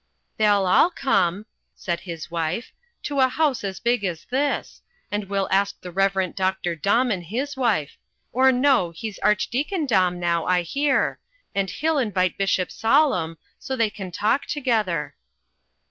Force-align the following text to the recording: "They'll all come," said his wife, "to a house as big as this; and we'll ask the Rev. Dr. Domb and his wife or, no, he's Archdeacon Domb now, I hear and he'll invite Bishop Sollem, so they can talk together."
"They'll 0.37 0.65
all 0.65 0.89
come," 0.89 1.45
said 1.75 1.99
his 1.99 2.31
wife, 2.31 2.71
"to 3.03 3.19
a 3.19 3.27
house 3.27 3.63
as 3.63 3.79
big 3.79 4.03
as 4.03 4.25
this; 4.31 4.81
and 5.11 5.25
we'll 5.25 5.47
ask 5.51 5.79
the 5.79 5.91
Rev. 5.91 6.33
Dr. 6.35 6.75
Domb 6.75 7.13
and 7.13 7.23
his 7.23 7.55
wife 7.55 7.99
or, 8.33 8.51
no, 8.51 8.89
he's 8.89 9.19
Archdeacon 9.19 9.85
Domb 9.85 10.17
now, 10.17 10.47
I 10.47 10.63
hear 10.63 11.19
and 11.53 11.69
he'll 11.69 11.99
invite 11.99 12.35
Bishop 12.35 12.69
Sollem, 12.71 13.37
so 13.59 13.75
they 13.75 13.91
can 13.91 14.09
talk 14.09 14.47
together." 14.47 15.13